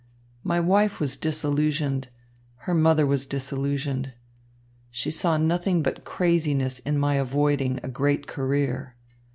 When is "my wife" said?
0.43-0.99